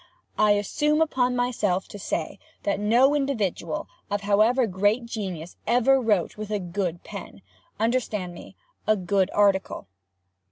[0.39, 6.37] I assume upon myself to say, that no individual, of however great genius ever wrote
[6.37, 9.85] with a good pen—understand me,—a good article.